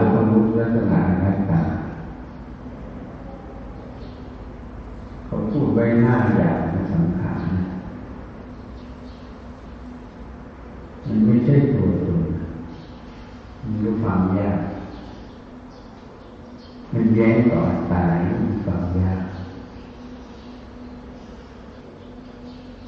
[0.00, 1.62] ก็ต้องรู้ลักษณะอนัตตา
[5.26, 7.40] เขาพูดไว้ห้าอย่างในสังขาร
[11.06, 12.22] มันไม่ใช่ตัวตน
[13.60, 14.58] มันรู้ความยาก
[16.92, 19.20] มันแย้งต่ออัตตามันความยาก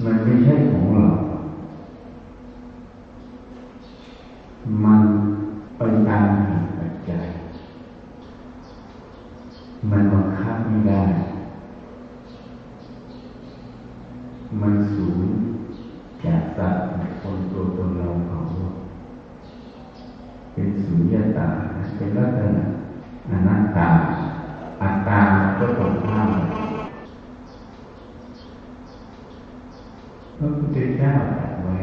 [0.05, 1.07] มันไม่ใช่ของเรา
[4.85, 5.03] มัน
[5.77, 7.27] เป็นตามเหตุปัจจัย
[9.91, 11.03] มันบังคับไม่ได้
[14.61, 15.29] มันสูญ
[16.25, 16.85] จากสัตว์
[17.21, 18.39] คนตัวตนเราเขา
[20.53, 21.49] เป็นสุญญตา
[21.97, 22.65] เป็นลักษณะ
[23.31, 23.89] อนัตตา
[24.83, 25.21] อัตตา
[25.59, 26.31] ก็ตรงข้าม
[30.39, 31.77] พระพุทธเจ้าตรัสไว้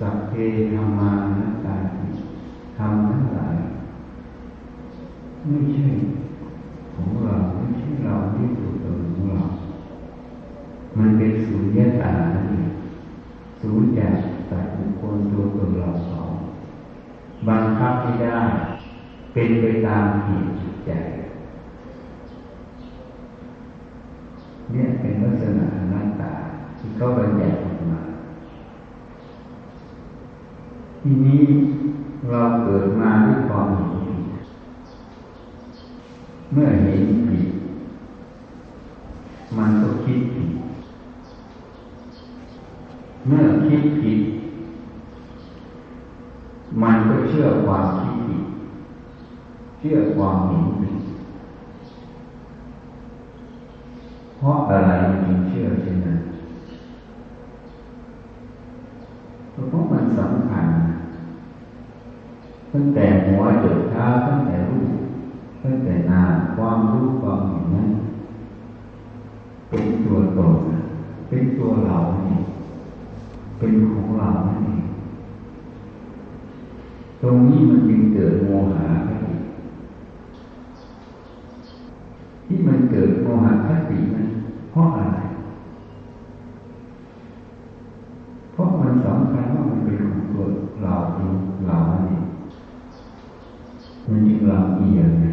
[0.00, 0.32] สัพเพ
[0.72, 1.76] ธรรมานัตตา
[2.78, 3.56] ธรรมทั้งหลาย
[5.46, 5.88] ไม่ใช่
[6.94, 9.44] ของเราไม่ใช่เราไม่ตัวตนของเรา
[10.98, 12.12] มันเป็นสุญญตา
[12.50, 12.62] นี่
[13.60, 14.14] สูญจาก
[14.50, 16.32] สัตว์บุคคลตัวตนเราสอง
[17.48, 18.38] บังคับไม่ได้
[19.32, 20.90] เป็นไปตามเหตุจิตใจ
[24.70, 26.32] เนี่ยเป็นลักษณะอนัตตา
[26.78, 28.00] ที่เขาบัญญัติออกมา
[31.02, 31.46] ที นี้
[32.30, 34.22] เราเกิดมาด้วยความหิวผิด
[36.52, 37.46] เมื่อเห็นผิด
[39.56, 40.50] มันก็คิดผิด
[43.26, 44.20] เมื่อคิดผิด
[46.82, 48.42] มันก็เชื่อความคิดผิด
[49.78, 50.96] เชื่อความเห็นผิด
[54.36, 54.92] เพราะอะไร
[55.24, 56.18] จึงเชื่อเช่นนั้น
[59.50, 60.66] เพราะมันสำคัญ
[62.80, 64.90] ตั้งแต่หัวจดเท้าตั้งแต่รูป
[65.62, 67.88] ตั้งแต่นามความรู้ความเห็นนั้น
[69.68, 70.54] เป็นตัวตน
[71.28, 72.36] เป็นตัวเราเนี่
[73.58, 74.76] เป็นของเราเนี่
[77.22, 79.32] ตรงนี้มันจึงเกิดโมหะคติ
[82.46, 84.28] ที่มันเกิดโมหะคตินั้น
[84.70, 85.18] เพราะอะไร
[88.52, 90.42] เพราะมันสำคัญว่ามันเป็นของตัว
[90.82, 91.34] เราเอง
[91.68, 92.22] เราเนี่ย
[94.08, 95.26] มันจึงลำเอียงไง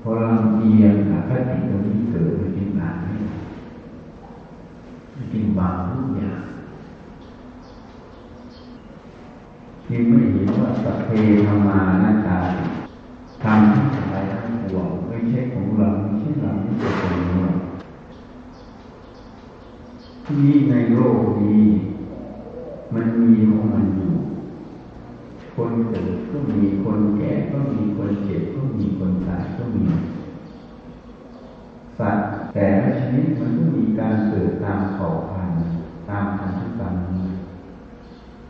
[0.00, 6.42] พอลำเอียงอคติตรงนี้เกิดมันจึงอ่านไม่ได้ มันจึงบางทุกอย่าง
[9.84, 11.10] ที่ไม่เห็นว่าสัพเพ
[11.46, 12.63] ธรรมานาตาท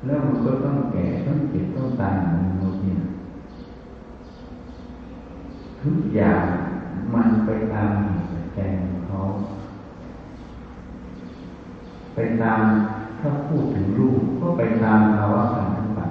[0.06, 2.98] แล้วมันก็ต้องแก่ต้องเจ็บต้องตายเหมือนมนุษย์เนี่ย
[5.82, 6.42] ทุกอย่าง
[7.15, 9.20] มันไปตามเหตุปัจจัยของเขา
[12.15, 12.60] ไปตาม
[13.20, 16.10] ถ้าพูดถึงรูปก็ไปตามภาวะพันธุกรรม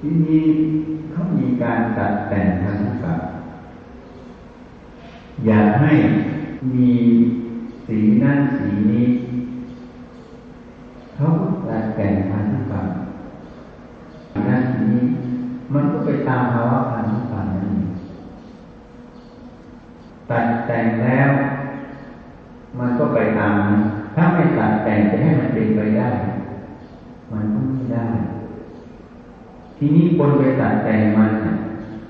[0.00, 0.42] ทีนี้
[1.10, 3.20] เขามีการตัดแต่งพันธุกรรม
[5.46, 5.92] อยากให้
[6.74, 6.90] มี
[7.86, 9.06] สีนั่นสีนี้
[15.74, 17.88] มันก็ไปตามภาวะพันธุกรรมนั่นเอง
[20.30, 21.30] ตัดแต่งแล้ว
[22.78, 23.76] มันก็ไปตามนั้น
[24.14, 26.10] ถ้าไม่ตัดแต่งจะให้มันเป็นไปได้
[27.32, 28.08] มันก็ไม่ได้
[29.76, 31.30] ทีนี้คนไปตัดแต่งมัน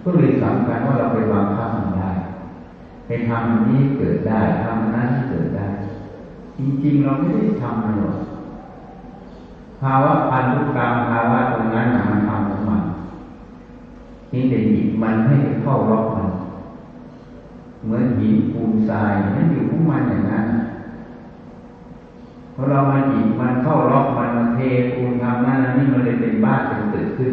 [0.05, 2.11] ก็เลยสำคัญว่าเราไปวางคับมันได้
[3.07, 5.67] ไปทำนี้เกิดได้ทำอันนั้นเกิดได้
[6.59, 8.17] จริงๆเราไม่ได้ทำมันหรอก
[9.81, 12.31] ภาวะพันธุกรรมภาวะตรงนั้นมันท
[14.33, 16.29] นี่แต่หยิบมันให้เข้าล็อกมัน
[17.85, 20.47] เหมือนหินปูนทรายนั่นอยู่ของมันอย่างนั้น
[22.55, 24.61] พอเรามาหยิบมันเข้าล็อกมันมาเท
[24.95, 27.29] ปูนทำนั่นนี่มันเลยเป็นบ้านเป็นตึกขึ้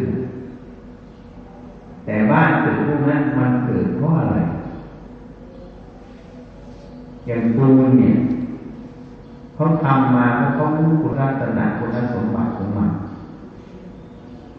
[2.04, 4.38] แต่บ้านตึกพวกนั้นมันเกิดเพราะอะไร
[7.26, 8.16] อย่างปูนเนี่ย
[9.54, 12.90] เขาทำมาเพราะเขารู้คุณลักษณะคุณสมบัติของมัน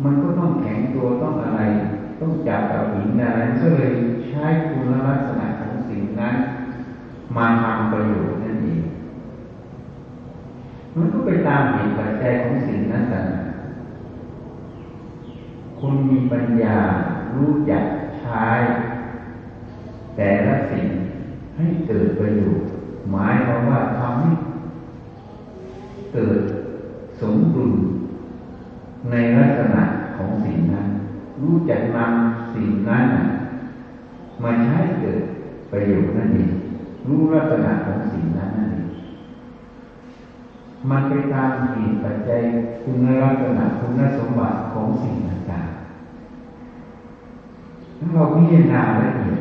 [0.04, 1.62] มันก็ต้องแข็งตัวต้องอะไร
[2.22, 3.94] ต้องจับกับหินอะไรก็เลย
[4.28, 6.36] ใช้คุณลักษณะของสิ่งนั้น
[7.36, 8.82] มาทำประโยชน์นั่นเอง
[10.96, 13.22] มันก็ไปตามเหตุปัจจัยของสิ่งนั้นแต่
[15.80, 16.78] คุณมีปัญญา
[17.36, 17.84] รู้จัก
[18.20, 18.44] ใช้
[20.18, 20.88] แต่ละสิ่ง
[21.58, 22.68] ให้เกิดประโยชน์
[23.12, 24.30] หมายความว่าทำให้
[26.14, 26.40] เกิด
[27.22, 27.72] สมดุล
[29.12, 29.82] ในลักษณะ
[30.16, 30.91] ของสิ่งนั้น
[31.42, 33.06] รู้จักนำสิ่งนั้น
[34.44, 35.22] มาใช้เกิด
[35.72, 36.50] ประโยชน์นั่นเอง
[37.08, 38.88] รู้ลักษณะของสิ่งนั้นนั่นเอง
[40.90, 42.42] มันไปตามเหตุปัจจัย
[42.84, 45.70] คุณลักษณะคุณสมบัติของสิ่งต่างๆ
[47.98, 49.40] ถ้าเราพิจารณาละเอียด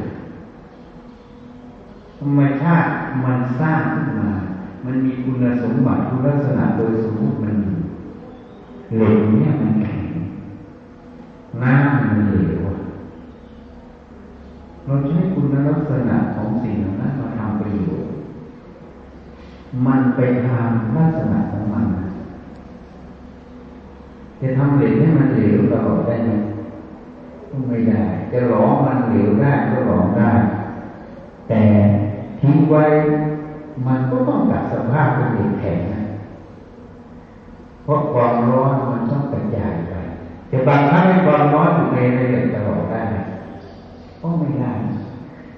[2.19, 2.89] ธรรมชาติ
[3.25, 4.31] มันสร้างขึ้นมา
[4.85, 7.77] มันมีคุณสมบัติคุณลักษณะโดยสมมติมันอยู่
[8.97, 10.00] เหลวเนี่ยมันแข็ง
[11.63, 12.61] น้ำมันเหลว
[14.87, 18.11] เราใช้คุณลักษณะของสิ่งนั้นมาทำประโยชน์
[19.87, 21.87] มันไปทำลักษณะของมัน
[24.41, 26.31] จะทำเหลวให้มันเหลวตลอดได้ไหม
[27.69, 30.33] ไม่ได้ จะหลอมมันเหลวได้ก็หลอมได้
[31.49, 31.65] แต่
[32.41, 32.85] ทิ้งไว้
[33.87, 36.03] มันก็ต้องกลับสภาพเป็นเหล็กแข็งนะ
[37.83, 39.95] เพราะความร้อนมันต้องกระจายไป
[40.53, 43.03] จะบังคับให้ความร้อนอยู่ในระดับตลอดได้
[44.23, 44.73] ก็ไม่ได้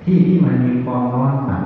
[0.05, 1.59] ที่ที่มันมีความร้อนต่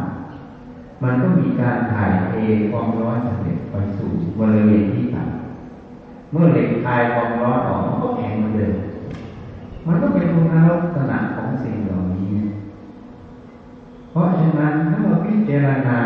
[0.42, 2.32] ำมันก็มีการถ่ายเท
[2.70, 8.72] ความร้อนจาเหล็กไปสู่บริเวณที่ต่ำเมื่อเหล็กคายความร้อนออกมันก็แข็งเหมือนเดิม
[9.86, 12.28] มันก็เป็นคุณลักษณะของสิ่งเหล่านี้
[14.10, 15.98] เพราะฉะนั้นถ้าเราพิจารณา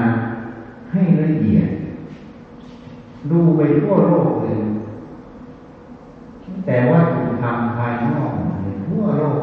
[0.93, 1.66] ให้ละเอียด
[3.32, 4.58] ดูไปทั่วโลกเลย
[6.67, 8.32] แต่ว่าถูกทำภายนอก
[8.87, 9.41] ทั่วโลก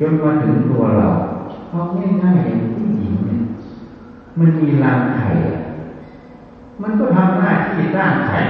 [0.00, 1.08] จนมาถึงตัวเรา
[1.70, 1.80] เอา
[2.22, 3.40] ง่ายๆอย่างผู้หญิงเนี่ย
[4.38, 5.30] มันมีรังไข่
[6.82, 8.40] มันก็ทำหน้าที่สร้างไข่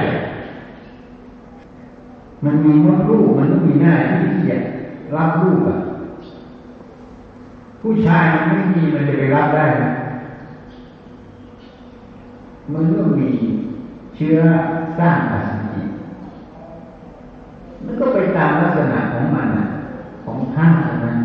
[2.44, 4.56] มันมีมดลูกมันก็มีหน้าที่ที่จะ
[5.16, 5.76] รับลูกอะ
[7.80, 9.82] ผู้ชายมันไม่มีมันจะไปรับได้ไหม
[12.72, 13.30] มันก็มี
[14.16, 14.38] เชื้อ
[14.98, 15.49] สร้างอส
[18.00, 19.66] ก็ไปตามลักษณะของมันนะ
[20.24, 20.70] ของท่าน
[21.04, 21.18] นั้น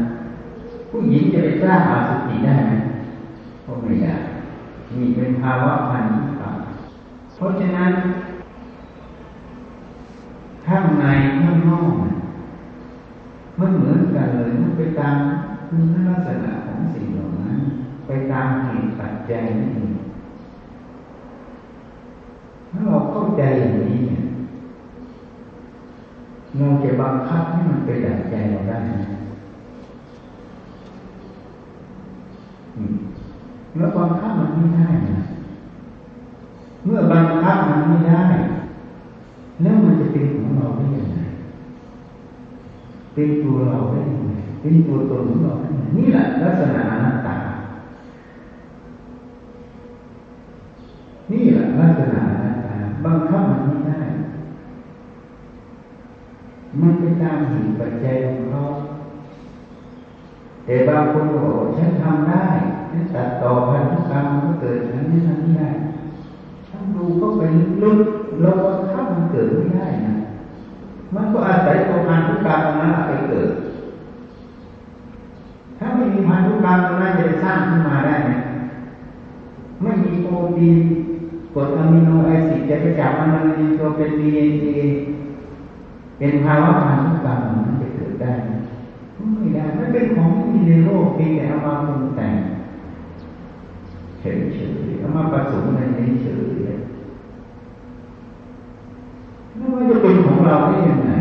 [0.90, 2.74] ผู้หญิงจะไปสร้างอสุจิได้ไหม
[3.66, 4.14] ก็ไม่ได้
[5.00, 6.16] มีเป็นภาวะพันธุ์
[7.36, 7.92] เพราะฉะนั้น
[10.66, 11.06] ข้างใน
[11.42, 11.94] ข้างนอก
[13.60, 15.16] มันเหมือนกันเลยมันไปตาม
[15.68, 17.58] คุณลักษณะของสิ่งเหล่านั้น
[18.08, 19.92] ไปตามเหตุปัจจัยนี่เอง
[22.72, 24.22] ถ้าเราเข้าใจอย่างนี้เนี่ย
[26.58, 28.94] เราจะ บังคับให้มันไปดับใจเราได้ไหม
[33.76, 35.18] แล้วบังคับมันไม่ได้นะ
[36.86, 38.24] เมื่อบังคับมันไม่ได้
[39.62, 41.20] แล้วมันจะเป็นของเราได้ยังไง
[43.14, 47.36] เป็นตัวเราได้ยังไงเป็นตัวตนของเราได้ยังไงนี่แหละลักษณะอนัตตา
[51.32, 52.76] นี่แหละลักษณะอนัตตา
[53.06, 53.95] บังคับมันไม่ได้
[57.34, 58.64] นเป็นตามเหตุปัจจัยของเขา
[60.66, 62.46] แต่บางคนบอกฉันทำได้
[62.92, 65.70] ฉันตัดต่อพันธุกรรมก็เกิดฉันนี้ทำไม่ได้
[66.70, 67.42] ฉันดูเข้าไป
[67.84, 70.16] ลึกๆเราบังคับมันเกิดไม่ได้นะ
[71.16, 73.50] มันก็อาศัยตัวพันธุกรรมนั้นไปเกิด
[75.78, 78.32] ถ้าไม่มีพันธุกรรมนั้นจะสร้างขึ้นมาได้ไหม
[79.82, 80.78] ไม่มีโปรตีน
[81.54, 84.68] กรดอะมิโนแอซิดจะไปจับมันมันมีตัวเป็นดีเอ็นเอ
[86.18, 88.34] เป็นภาวะพันธุ กรรมมันจะเกิดได้
[89.38, 92.36] ไม่ได้มันเป็นของที่มีในโลกเพียงแต่เอามาปรุงแต่ง
[94.20, 96.66] เฉยๆเอามาผสมในนี้เฉยๆ
[99.56, 101.12] แล้วมันจะเป็นของเราได้ยังไง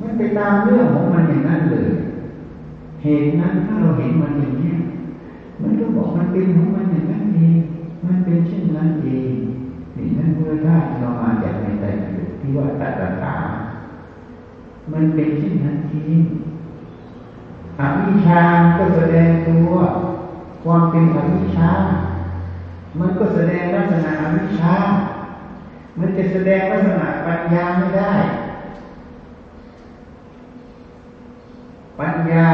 [0.00, 1.90] มันไปตามเรื่องของมันอย่างนั้นเลย
[3.02, 4.72] เหตุนั้นถ้าเราเห็นมันอย่างนี้
[5.60, 7.56] มันก็บอกมันเป็นของมันอย่างนั้นเอง
[8.06, 9.34] มันเป็นเช่นนั้นเอง
[9.96, 11.84] นี่นั่นเมื่อถ้เรามาจากในใจ
[12.40, 12.92] ที่ว่าตัด
[13.24, 13.36] ตา
[14.92, 16.20] มันเป็นเช่นนั้นจริง
[17.80, 18.42] อวิชา
[18.78, 19.72] ก็แสดงตัว
[20.64, 21.72] ความเป็นอวิชา
[22.98, 24.74] มันก็แสดงลักษณะอวิชา
[25.98, 28.12] มันจะแสดงลักษณะปัญญาไม่ได้
[32.00, 32.46] ปัญญา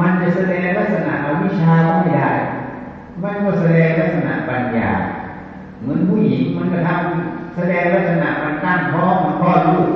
[0.00, 2.30] มันจะแสดงลักษณะอวิชาไม่ได้
[3.22, 4.90] มันก็แสดงลักษณะปัญญา
[5.80, 9.88] เหมือนผู้หญิงมันก็ทำแสดงลักษณะมันตั้งท้องมันคลอดลูก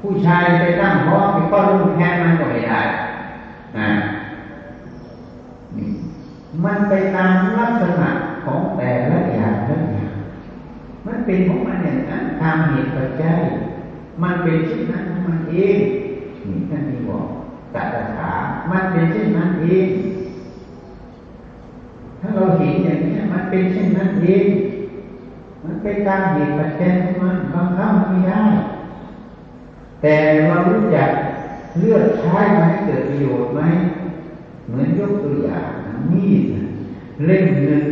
[0.00, 2.80] ผู้ชายไปตั้งท้องไปคลอดลูกแทนมันก็ไม่ได้
[3.78, 3.90] นะ
[6.64, 8.08] มันไปตามลักษณะ
[8.44, 10.12] ของแต่ละอย่างละอย่าง
[11.28, 13.38] เป็นของมันอย่างนั้นตามเหตุปัจจัย
[14.22, 15.78] มันเป็นเช่นนั้นของมันเอง
[16.46, 17.26] นี่ท่านที่บอก
[17.74, 17.86] ตัด
[18.16, 18.32] ถา
[18.70, 19.88] มันเป็นเช่นนั้นเอง
[22.20, 24.46] ถ้าเราเห็นอย่างนี้มันเป็นเช่นนั้นเอง
[25.64, 28.42] มันเป็นตามเหตุปัจจัยของมันบางครั้งไม่ได้
[30.02, 30.14] แต่
[30.46, 31.08] เรารู้จัก
[31.78, 33.60] เลือกใช้ไหมเกิดประโยชน์ไหม
[34.66, 35.68] เหมือนยกตัวอย่าง
[36.12, 36.42] มีด
[37.26, 37.84] เล่มหนึ่ง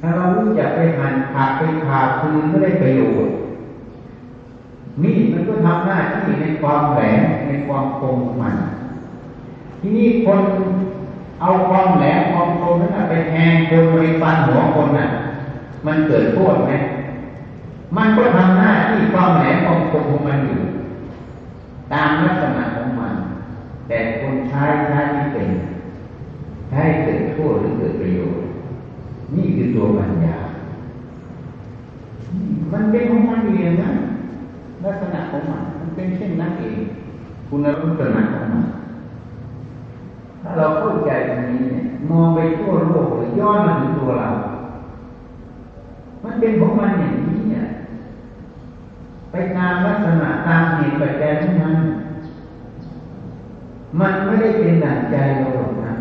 [0.00, 3.32] ถ้าเรารู้จักไปหั่นผักไปผ่าคืนไม่ได้ประโยชน์
[5.02, 8.54] มีดมันก็ทำหน้าที่ในความแหลมในความคมของมัน
[9.80, 10.40] ทีนี้คน
[11.40, 15.06] เอาความแหลมความคมนั้นไปแทงคนไปฟันหัวคนน่ะ
[15.86, 16.70] มันเกิดโทษไหม
[17.96, 20.60] มันก็ทำหน้าที่ความแหลมความคมของมันอยู่
[21.92, 23.14] ตามลักษณะของมัน
[23.88, 25.50] แต่คนใช้ใช้ไม่เป็น
[26.70, 28.42] ใช้เกิดโทษหรือเกิดประโยชน์
[29.34, 30.36] นี่คือตัวปัญญา
[32.72, 33.90] มันเป็นของมันเองนะ
[34.84, 36.78] ลักษณะของมันมันเป็นเช่นนั้นเอง
[37.48, 38.64] คุณลักษณะของมัน
[40.42, 44.28] ถ้าเราเข้าใจตรงนี้เนี่ยมองไปทั่วโลกเลยย้อนมาถึงตัวเรา
[46.24, 47.64] มันเป็นของมันอย่างนี้เนี่ย
[49.32, 51.76] ไปตามลักษณะตามเหตุปัจจัยของมัน
[54.00, 55.92] มันไม่ได้เป็นดั่งใจเราหรอกนะ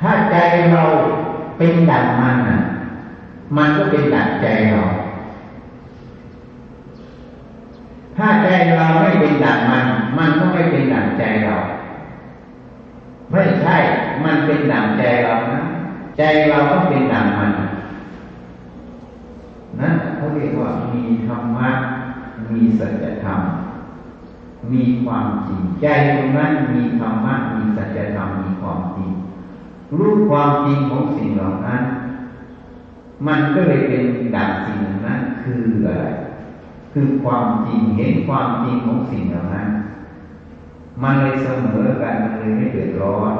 [0.00, 0.36] ถ้าใจ
[0.72, 0.82] เรา
[1.58, 2.58] เป็นดั่งมันนะ
[3.56, 4.82] มันก็เป็นดั่งใจเรา
[8.16, 9.86] ถ้าใจเราไม่เป็นดั่งมัน
[10.18, 11.56] มันก็ไม่เป็นดั่งใจเรา
[13.30, 13.76] ไม่ใช่
[14.24, 15.62] มันเป็นดั่งใจเรานะ
[16.18, 17.52] ใจเราก็เป็นดั่งมัน
[20.42, 21.68] รียกว่ามีธรรมะ
[22.52, 23.40] มีสัจธรรม
[24.72, 29.10] มีความจริง ใจตรงนั้นมีธรรมะ มีสัจธรรม มีความจริง
[29.98, 31.82] รู้ความจริงของสิ่งเหล่านั้น
[33.26, 34.02] มันก็เลยเป็น
[34.36, 36.06] ดั่งสิ่งนั้นคืออะไร
[36.92, 39.68] คือความจริง เห็นความจริงของสิ่งเหล่านั้น
[41.02, 43.34] มันเลยเสมอกัน มันเลยไม่เดือดร้อน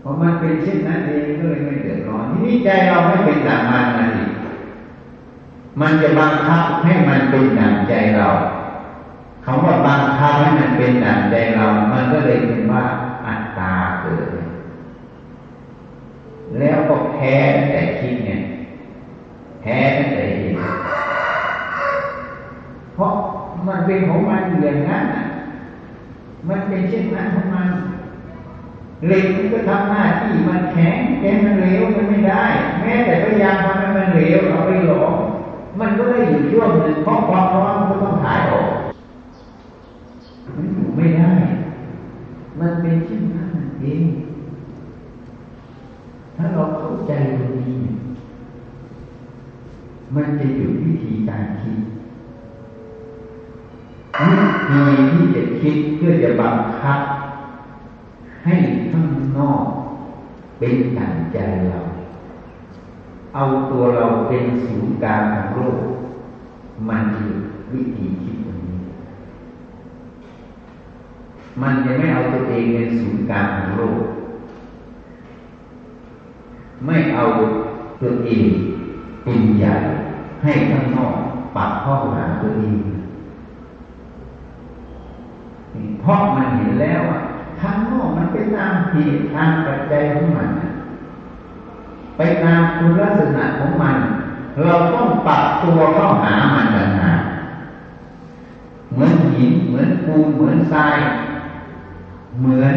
[0.00, 4.24] เพราะมันเป็นเช่นนั้นเองก็เลยไม่เดือดร้อนทีนี้ใจเราไม่เป็นดั่งมันนะดิ
[5.80, 8.28] มันจะบังคับให้มันเป็นดั่งใจเรา
[9.44, 12.84] คำว่าบังคับให้มันเป็นดั่งใจเรา มันก็เลยเป็นว่า
[13.26, 14.26] อัตตาเกิด
[16.58, 17.34] แล้วก็แพ้
[17.70, 18.40] แต่คิดเนี่ย
[19.60, 19.76] แพ้
[20.14, 20.56] แต่เห็น
[22.94, 23.12] เพราะ
[23.68, 25.04] มันเป็นของมันอย่างนั้น
[26.48, 27.68] มันเป็นเช่นนั้นของมัน
[29.06, 32.44] เหล็กมันก็ทำหน้าที่มันแข็งแข็งมันเหลวมันไม่ได้
[32.80, 35.14] แม้แต่พยายามทำให้มันเหลวเอาไปหลอม
[35.78, 38.68] มันก็ได้อยู่ช่วงหนึ่งเพราะความร้อนมันก็ต้องถ่ายออก
[40.56, 41.32] มันอยู่ไม่ได้
[42.60, 43.48] มันเป็นเช่นนั้น
[43.80, 44.04] เอง
[46.36, 47.78] ถ้าเราเข้าใจตรงนี้
[50.14, 51.78] มันจะหยุดวิธีการคิด
[54.20, 54.34] วิ
[54.70, 57.00] ธีที่จะคิดเพื่อจะบังคับ
[58.44, 58.54] ให้
[58.90, 59.64] ข้างนอก
[60.58, 61.38] เป็นดั่งใจ
[61.70, 61.80] เรา
[63.34, 65.80] เอาตัวเราเป็นศูนย์กลางของโลก
[66.88, 67.32] มันคือ
[67.72, 68.78] วิธีคิดตรงนี้
[71.62, 74.02] มันจะไม่เอาตัวเองเป็นศูนย์กลางของโลก
[76.86, 77.24] ไม่เอา
[78.02, 78.48] ตัวเอง
[79.24, 79.74] เป็นใหญ่
[80.42, 81.14] ให้ข้างนอก
[81.56, 82.76] ปักข้อหาตัวเอง
[86.00, 87.20] เพราะมันเห็นแล้วอะ
[87.60, 90.48] ข้างนอกมันเป็นตามเหตุตามปัจจัยของมัน
[92.22, 93.96] ไปตามคุณลักษณะของมัน
[94.64, 97.20] เราต้องปรับตัวเข้าหามันต่างหาก
[98.92, 100.98] เหมือนหินเหมือนปูนเหมือนทราย
[102.40, 102.74] เหมือน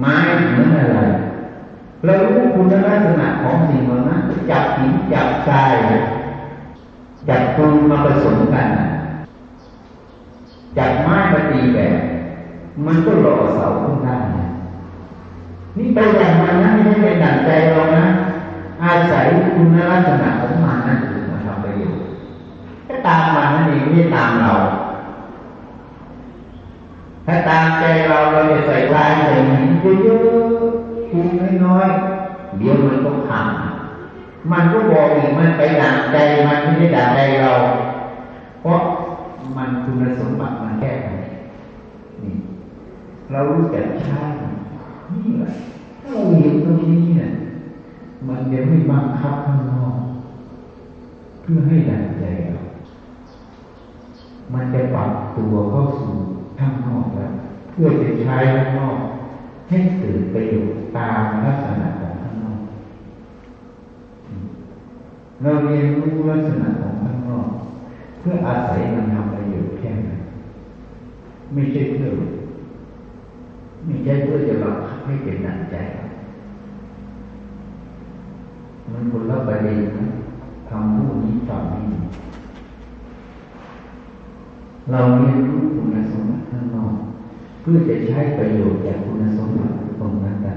[0.00, 0.16] ไม้
[0.50, 0.98] เหมือนอะไร
[2.04, 5.72] เรารู้คุณลักษณะของสิ่งเหล่านั้นจับหินจับทราย
[7.28, 8.68] จับปูนมาผสมกัน
[10.78, 11.96] จับไม้มาตีแบบ
[12.86, 14.16] มันก็หล่อเสาขึ้นได้
[15.78, 18.06] นี่ไปอย่างมันนะไม่ใช่ไปดั่งใจเรานะ
[18.84, 19.24] อาศัย
[19.54, 22.04] คุณลักษณะของมันนั่นถึงมาทำประโยชน์
[22.86, 24.52] ถ้าตามมันนั่นเองไม่ตามเรา
[27.26, 29.64] ถ้าตามใจเราเราจะใส่ลายใส่หิน
[30.02, 31.18] เยอะๆคู
[31.64, 33.46] น้อยๆเดี๋ยวมันก็พัง
[34.52, 37.52] มันก็บอกอีกมันไปดั่งใจมันไม่ได้ดั่งใจเรา
[38.60, 38.80] เพราะ
[39.56, 41.08] มันคุณสมบัติมันแค่ไหน
[42.22, 42.34] นี่
[43.30, 44.18] เรารู้จักใช้
[45.12, 45.50] นี่แหละ
[46.00, 47.30] ถ้าเราเห็นตรงนี้เนี่ย
[48.28, 49.96] มันจะไม่บังคับข้างนอก
[51.42, 52.58] เพื่อให้ดั่งใจเรา
[54.54, 56.14] มันจะปรับตัวเข้าสู่
[56.60, 57.32] ข้างนอกแล้ว
[57.70, 58.98] เพื่อจะใช้ข้างนอก
[59.70, 62.60] ให้เกิดประโยชน์ตามลักษณะของข้างนอก
[65.42, 67.48] เราเรียนรู้ลักษณะของข้างนอก
[68.18, 70.18] เพื่ออาศัยมันทำประโยชน์แค่นั้น
[71.54, 72.08] ไม่ใช่เพื่อ
[73.86, 76.03] ไม่ใช่เพื่อจะบังคับให้เป็นหนักใจมัน
[79.12, 80.06] คนละประเด็นนะ
[80.68, 81.84] คำพูดนี้ฟังนี้
[84.90, 86.94] เราเรียนรู้คุณสมบัติข้างนอก
[87.60, 90.54] เพื่อจะใช้ประโยชน์จากคุณสมบัติตรงนั้นนา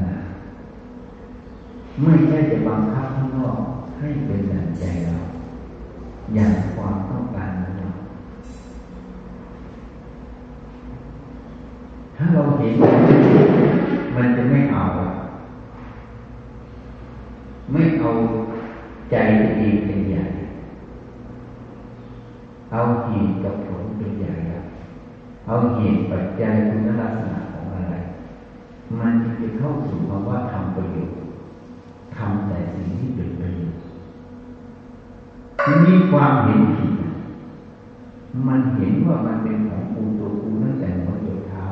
[2.01, 3.57] ไม่ใช่จะบังคับข้างนอก
[3.99, 5.17] ให้เป็นดังใจเรา
[6.35, 7.89] อย่างความต้องการของเรา
[12.15, 12.73] ถ้าเราเห็น
[14.15, 14.83] มันจะไม่เอา
[17.71, 18.17] ไม่ เอา
[19.11, 20.23] ใจตัวเองเป็นใหญ่
[22.71, 24.63] เอาเหตุกับผลเป็นใหญ่ครับ
[25.47, 27.93] เอาเหตุปัจจัยคุณลักษณะของอะไร
[28.99, 31.17] มันจะเข้าสู่คำว่าทำประโยชน์
[32.15, 33.79] ทำแต่สิ่งที่เป็นประโยชน์
[35.61, 36.91] ทีนี้ความเห็นผิด
[38.47, 41.65] มันเห็นว่ามันเป็นของกูตัวกูตั้งแต่หัวจนเท้า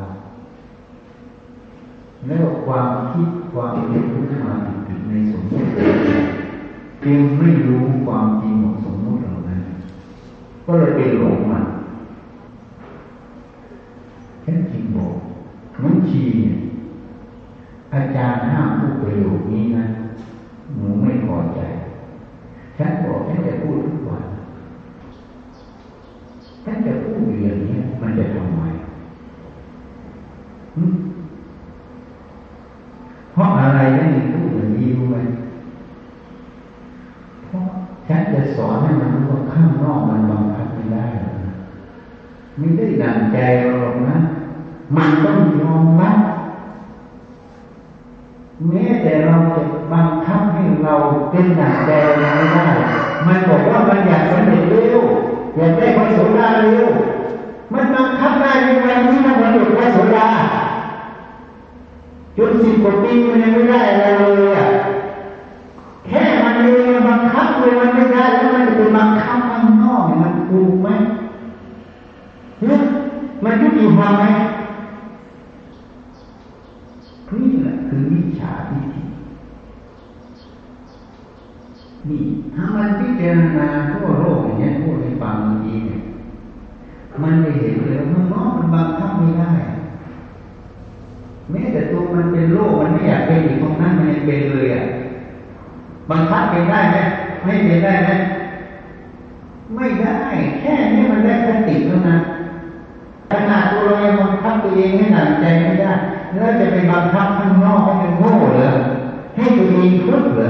[2.27, 4.04] แล้วความคิดความเห็น
[7.07, 9.62] พียงไม่รู้ความจริงของสมมติเหล่านั้น
[10.65, 11.65] ก็เลยไปหลงมัน
[14.41, 15.13] แค่จริงบอก
[15.83, 16.24] มันชี
[17.93, 19.85] อาจารย์ห้ามพูดประโยคนี้นะ
[20.75, 21.59] หนูไม่พอใจ
[22.77, 24.24] ฉันบอกฉันจะพูดทุกวัน
[26.65, 28.62] ฉันจะพูดอย่างนี้มันจะทำไม
[33.31, 35.17] เพราะอะไรนั่นพูดอย่างนี้รู้ไหม
[37.45, 37.65] เพราะ
[38.07, 41.05] ฉันจะสอนให้มันรู้ว่าข้างนอกมันบังคับไม่ได้
[42.57, 44.17] ไม่ได้ดั งใจเราหรอกนะ
[44.95, 46.17] มันต้องยอมรับ
[48.68, 49.63] แม้แต่เราจะ
[49.94, 50.94] บังคับให้เรา
[51.31, 52.66] เป็นหนักใจเราไม่ได้
[53.27, 55.00] มันบอกว่ามันอยากสำเร็จเร็ว
[55.55, 56.85] อยากได้พระโสดาเร็ว
[57.74, 60.27] มันบังคับได้ในวันนี้มันวันหยุดพระโสดา
[62.37, 64.68] จนสิบกว่าปีมันยังไม่ได้อะไรเลยอะ
[66.07, 66.63] แค่มันเอ
[66.96, 70.90] งบังคับเลยมันไม่ได้แล้วมันจะไปบังคับข้างนอกมันถูกไหม
[72.61, 72.81] เนี่ย
[73.44, 73.53] มัน
[74.05, 74.25] ยุติธรรมไหม
[77.33, 79.01] นี่แหละคือวิชาทิฏฐิ
[82.09, 86.01] นี่ถ้ามันพิจารณาทั่วโลกอย่างนี้พูดให้ฟังเมื่อกี้เนี่ย
[87.24, 89.51] มันจะเห็นเลยมันน้องมันบังคับไม่ได้
[91.51, 94.83] แม้แต่ตัวมันเป็นโรคมันไม่อยากเป็นอยู่ตรงนั้นมันยังเป็นเลยอะ
[96.11, 96.98] บังคับเป็นได้ไหม
[97.44, 98.09] ไม่เป็นได้ไหม
[99.75, 100.18] ไม่ได้
[100.59, 102.22] แค่นี้มันได้สติเท่านั้น
[103.31, 103.65] ขนาด
[104.20, 105.91] บังคับตัวเองให้หนักใจไม่ได้
[106.35, 108.70] แล้วจะไปบังคับข้างนอกให้เป็นโง่เหรอ
[109.35, 110.50] ให้ตัวเองทุกข์เหรอ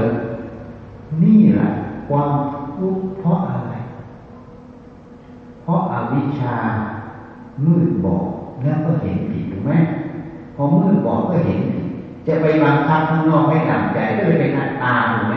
[1.22, 1.68] นี่แหละ
[2.08, 2.30] ความ
[2.76, 3.72] ทุกข์เพราะอะไร
[5.62, 6.56] เพราะอาวิชชา
[7.64, 8.26] มืดบอด
[8.62, 9.72] แล้วก็เห็นผิดถูกไหม
[10.54, 11.86] พอมืดบอดก็เห็นผิด
[12.26, 15.36] จะไปบังคับข้างนอกให้หนักใจก็เลยเป็นอัตตาถูกไหม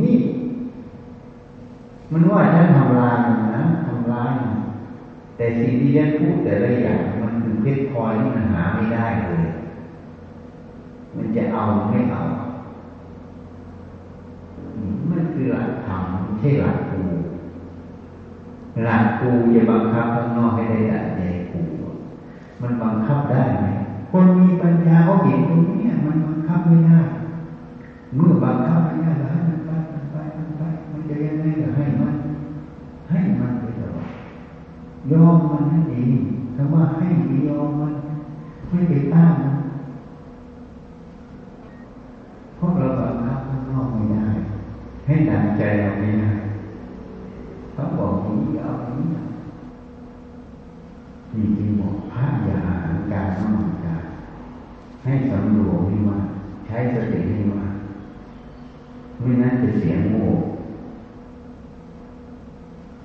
[0.00, 0.14] นี่
[2.12, 4.52] มันว่าฉันทำลายมันนะทำลายมัน
[5.42, 9.44] แต่สิ่งที่ฉันพูดแต่ละอย่างมันคือเพชรพลอยที่มันหาไม่ได้เลย
[11.16, 12.22] มันจะเอาไม่เอา
[15.10, 17.04] มันคือหลักธรรมไม่ใช่หลักกู
[18.84, 21.20] หลักกูจะบังคับข้างนอกให้ได้ดั่งใจ
[21.52, 21.62] กู
[22.62, 23.66] มันบังคับได้ไหม
[24.10, 27.00] คนมีปัญญาเขาเห็นตรงนี้มันบังคับไม่ได้
[28.16, 32.14] เมื่อบังคับไม่ได้แล้วมันไปมันไปมันไป มันจะยังไงก็ให้มัน
[33.10, 34.08] ให้มันไปตลอด
[35.10, 36.14] ยอมมันนั่นเอง
[36.56, 37.94] คำว่าให้ไปยอมมัน
[38.70, 39.56] ไม่ไปต้านมัน
[42.56, 44.26] เพราะเราบังคับข้างนอกไม่ได้
[45.06, 46.30] ให้ดังใจเราไม่ได้
[47.72, 49.06] เขาบอกนี้เอาอย่างนี้
[51.32, 52.76] จริงบอกพระอย่าหา
[53.12, 54.04] การน้ำมันกาย
[55.04, 56.16] ให้สำรวมให้มา
[56.66, 57.62] ใช้สติให้มา
[59.20, 60.26] ไม่นั้นจะเสียงโง่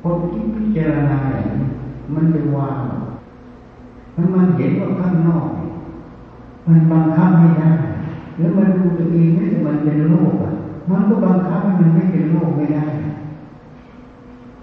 [0.02, 1.68] คนที่พิจารณาอย่างนี้
[2.16, 2.80] มันจะวาง
[4.16, 5.48] มันมันเห็นว่าข้างนอก
[6.68, 7.74] มันบังคับไม่ได้
[8.40, 10.54] แล้วมันดูตัวเองไม่มันเป็นโลกอะ
[10.92, 12.88] มันก็บังคับให้มันไม่เป็นโลกไม่ได้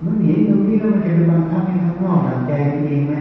[0.07, 3.15] มันเห็นตรงนี้แล้วมันจะไปบังคับให้ข้างนอกทำใจตัวเองไหม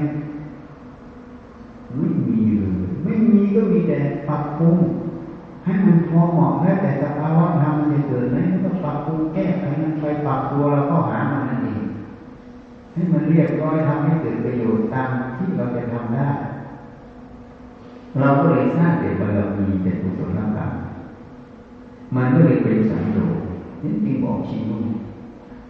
[2.00, 4.78] ไม่มีเลยไม่มีก็มีแต่ปรับปรุง
[5.66, 11.83] ให้มันพอเหมาะแล้วแต่สภาวะธรรมมันจะเกิดไหมก็ปรับปรุงแก้ไขมันไปปรับตัวแล้วก็หามันนั่นเอง
[12.94, 16.28] ให้มันเรียบร้อยทำให้เกิดประโยชน์ตามที่เราจะทำได้
[18.20, 20.72] เราก็เลยสร้างเจตบารมีเจตกุศลกรรม
[22.16, 23.44] มันก็เลยเป็นสังโยชน์
[23.82, 24.86] นี่จริงบอกชีวิต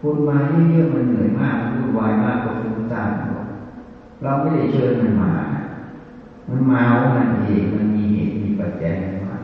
[0.02, 0.38] คนมา
[0.72, 3.10] เยอะๆมันเหนื่อยมากวุ่นวายมากกว่าฟุ้งซ่าน
[4.24, 5.32] เราไม่ได้เชิญมันมา
[6.50, 9.36] มันมาว่ามันเองมันมีเหตุมีปัจจัยมันมา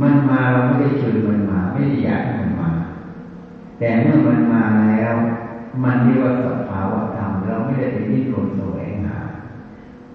[0.00, 2.70] มันมาเราไม่ได้เชิญมันมา ไม่ได้อยากให้มันมา
[3.78, 5.14] แต่เมื่อมันมาแล้ว
[5.84, 7.00] มันเรียกว่าสภาวะ
[7.48, 9.16] เราไม่ได้ไปดิ้นรนแสวงหา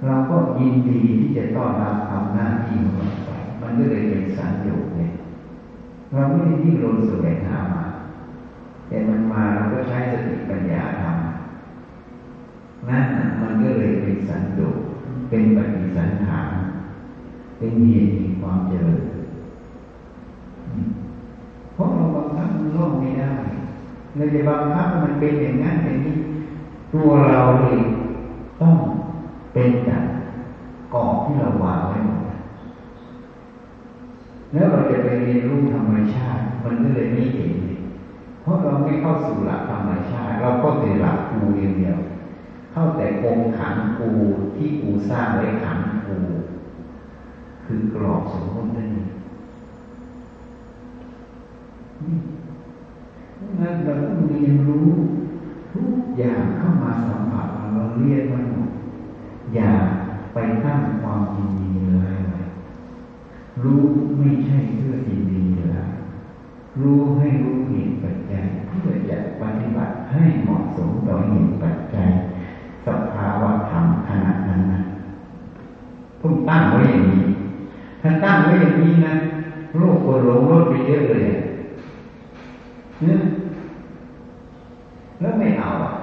[0.05, 5.11] เราก็ยินดีที่จะต้อนรับทำหน้าที่ของเราไปมันก็เลยเป็นสัญญาเนี่ย
[6.13, 7.83] เราไม่ได้ดิ้นรนแสวงหามา
[8.87, 13.05] แต่มันมาเราก็ใช้สติปัญญาทำนั่น
[13.41, 14.71] มันก็เลยเป็นสัญญา
[15.29, 16.47] เป็นปฏิสันฐาน
[17.57, 19.03] เป็นเหตุแห่งความเจริญ
[21.73, 23.31] เพราะเราบังคับมันล่องไม่ได้
[24.15, 26.15] เราจะบังคับมันเป็นอย่างนั้นอย่างนี้
[26.93, 27.85] ตัวเราเอง
[28.61, 28.75] ต้อง
[29.53, 30.03] เป็นจาก
[30.93, 32.21] กรอบที่เราวางไว้หมด
[34.53, 37.53] แล้วเราจะไปเรียนรู้ธรรมชาติ มันก็เลยไม่เห็น
[38.41, 41.97] เพราะเราไม่เข้าสู่หลักธรรมชาติ เราก็แต่หลักกูอย่างเดียว
[42.71, 44.11] เข้าแต่กงขังกู
[44.55, 46.17] ที่กูสร้างไว้ขังกู
[47.65, 49.07] คือกรอบสมมตินั่นเอง
[53.59, 54.89] งั้นเราต้องเรียนรู้
[56.17, 58.69] อย่างเข้ามาสัมผัสเราเรียนมันหมด
[59.55, 59.71] อย่า
[60.33, 62.15] ไปตั้งความยินดีเลย
[63.63, 63.83] รู้
[64.17, 65.87] ไม่ใช่เพื่อยินดีเลย
[66.81, 72.09] รู้ให้รู้เหตุปัจจัยเพื่อจะปฏิบัติให้เหมาะสมต่อเหตุปัจจัย
[72.85, 74.81] สภาวะธรรมขณะนั้นนะ
[76.21, 77.23] ต้องตั้งไว้อย่างนี้
[78.01, 79.13] ถ้าตั้งไว้อย่างนี้นะ
[79.77, 81.23] โลกคนหลงรถไปเยอะเลย
[83.01, 83.17] เนี่ย
[85.23, 85.93] แล้วไม่เอาอะ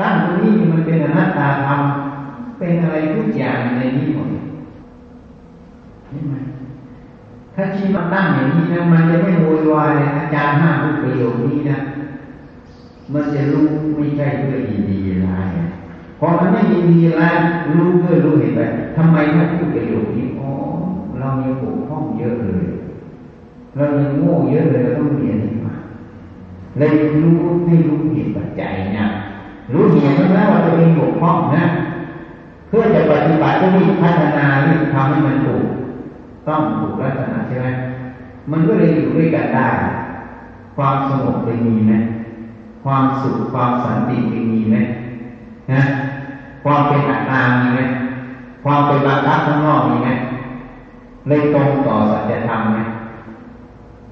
[0.00, 1.80] ตั้งตรงนี้มันเป็นอนัตตาธรรม
[2.58, 4.28] เป็นอะไรทุกอย่างในนี้หมด
[6.12, 6.34] นี่ไหม
[7.54, 11.78] ถ้าชีมาตั้งอย่างนี้นะมันจะไม่โวยวายอาจารย์ห้าพูดประโยคนี้นะ
[13.14, 15.48] มันจะรู้ไม่ใช่เพื่อยินดีร้าย
[16.18, 17.34] พอมันไม่ยินดีร้าย
[17.76, 18.60] รู้เพื่อรู้เห็นไป
[18.96, 20.50] ทำไมถ้าพูดประโยคนี้อ๋อ
[21.18, 22.66] เรายังปกป้องเยอะเลย
[23.76, 25.38] เรายังโง่เยอะเลยเราต้องเรียน
[26.78, 27.36] เลยรู้
[27.66, 29.06] ไม่รู้เหตุปัจจัยนะ
[29.72, 31.64] รู้เหตุแล้วว่าตัวเองบกพร่องนะ
[32.68, 35.64] เพื่อจะปฏิบัติก็มีพัฒนาเรื่อทำให้มันถูก
[36.48, 37.68] ต้องถูกลักษณะใช่ไหม
[38.50, 39.68] มันก็เลยอยู่ด้วยกันได้
[40.76, 41.94] ความสงบเป็นมีไหม
[42.84, 44.76] ความสุขความสันติเป็นมีไหม
[45.72, 45.82] นะ
[46.64, 47.80] ความเป็นอัตตามีไหม
[48.64, 50.10] ความเป็นบังคับข้างนอกมีไหม
[51.28, 52.78] เลยตรงต่อสัจธรรมไหม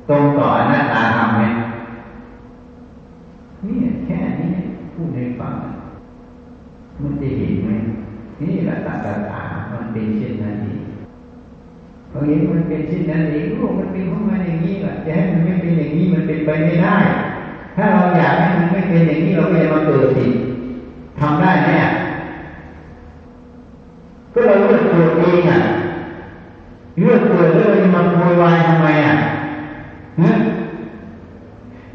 [0.09, 1.42] ตรงต่ออนัตตาธรรมไหม
[3.66, 4.53] นี่แค่นี้
[4.94, 5.55] พูดให้ฟัง
[7.03, 7.68] มันจะเห็นไหม
[8.40, 10.81] นี่ละตัตามันเป็นเช่นนั้นเอง
[12.11, 16.96] เราเห็นมันเป็นเช่นนั้นเองโลกมันเป็นของมันอย่างนี้แหละจะให้มันไม่เป็นอย่างนี้มันเป็นไปไม่ได้
[17.77, 20.24] ถ้าเราอยากให้มันไม่เป็นอย่างนี้เราก็จะมาเกิดสิ
[21.20, 21.68] ทำได้ไหม
[24.33, 25.59] ก็เราเลือกเกิดเองอะ
[26.98, 29.14] เลือกเกิดแล้วเรามาโวยวายทำไมอะ
[30.18, 30.31] เฮ้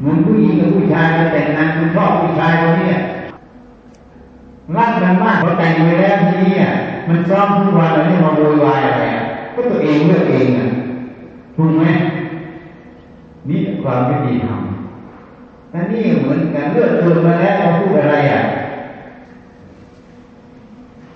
[0.00, 0.18] หมือน
[0.80, 2.92] ผู้ชายจะแต่งงานคุณชอบผู้ชายคนนี้
[4.76, 6.54] รักกันมากพอแต่งไปแล้วทีนี้
[7.08, 9.04] มันซ้อมทุกวันแล้วนี่มาโวยวายอะไร
[9.54, 10.66] ก็ตัวเองเลือกเองอะ
[11.56, 11.84] ถูกไหม
[13.48, 18.42] นี่ความไม่ดีทำนั่นนี่เหมือนกันเลือกเกิดมาแล้วมาพูดอะไรอะ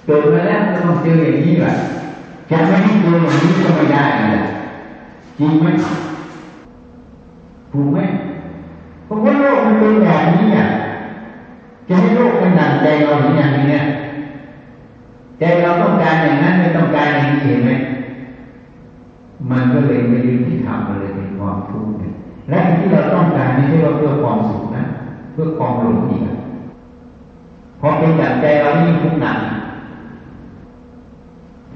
[0.04, 1.74] เกิดมาแล้วก็ต้องเจออย่างนี้แหละ
[2.50, 4.42] จะไม่ให้เจออย่างนี้ก็ไม่ได้นะ
[5.38, 5.68] จริงไหม
[7.72, 7.98] ถูกไหม
[9.14, 10.68] ราะว่าโลกมันเป็นแบบนี้อะ
[11.88, 13.84] จะให้โลกเป็นดั่งใจเราอย่างนี้เนี่ย
[15.38, 17.70] ใจเราต้องการอย่างนั้นไม่ต้องการอย่างนี้เห็นไหม
[19.50, 21.94] มันก็เลยไม่ยุติธรรมมันเลยเป็นความทุกข์
[22.48, 24.84] และที่เราต้องการไม่ใช่ว่าเพื่อความสุขนะ
[25.32, 26.22] เพื่อความหลงอีก
[27.80, 29.38] พอเป็นดั่งใจเรานี่ทุกข์หนัก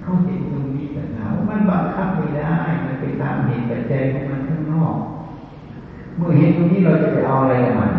[0.03, 4.78] เขาเห็นตรงนี้แต่ถามว่ามันบังคับไม่ได้มันไปตามเหตุปัจจัยของมันข้งนอก
[6.19, 7.93] เมื่อเห็นตรงนี้เราจะไปเอาอะไรกับมัน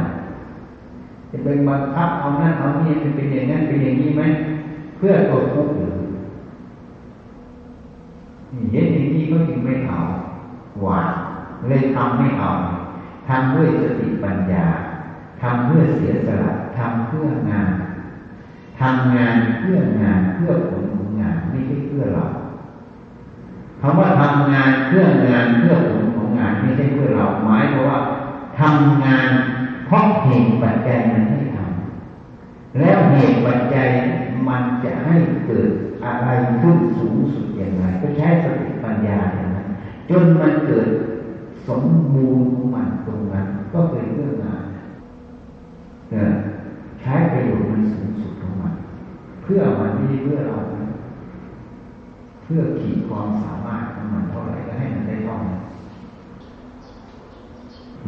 [1.32, 4.23] จะเป็นบังคับเอานั่นเอานี่จะเป็นอย่างนั้นเป็นอย่างนี้ไหม
[4.97, 5.93] เพื่อตัวทุกข์หรือ
[8.71, 9.99] เห็นอย่างนี้ก็จึงไม่เอา
[10.82, 11.12] หวาน
[11.67, 12.49] เลยทำไม่เอา
[13.27, 14.65] ทำด้วยสติปัญญา
[15.41, 17.71] ทำเพื่อเสียสละทำเพื่องาน
[18.79, 22.25] ทำงานเพื่องานเพื่อผลของงานไม่ใช่เพื่อเรา
[23.82, 26.09] คำว่าทำงานเพื่องานเพื่อผล
[26.39, 27.99] งานไม่ใช่เพื่อเราหมายเพราะว่า
[28.60, 29.30] ทำงาน
[29.86, 33.88] เพราะเหตุปัจจัยมันให้ทำแล้วเหตุปัจจัย
[34.47, 35.69] มันจะให้เกิด
[36.06, 36.30] อะไร
[36.62, 39.67] ขึ้นสูงสุดอย่างไรก็ใช้สติปัญญาอย่างนั้น
[40.10, 40.88] จนมันเกิด
[41.67, 41.84] สม
[42.15, 44.63] บูรณ์ของมันตรงนั้น ก็เป็นเรื่องงาน
[46.12, 46.30] เนี่ย
[47.02, 48.73] ใช้ประโยชน์มันสูงสุดของมัน
[49.43, 50.58] เพื่อมันไม่เพื่อเรา
[52.43, 55.41] เพื่อขีดความสามารถของมันเท่าไหร่ก็ให้มันได้ต้อง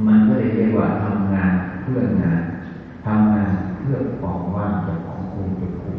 [0.07, 2.41] มันก็เลยเรียกว่าทำงานเพื่องาน
[3.05, 5.91] ทำงานเพื่อของว่างจากของครูจะครู